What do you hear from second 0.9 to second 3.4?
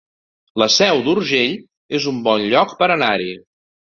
d'Urgell es un bon lloc per anar-hi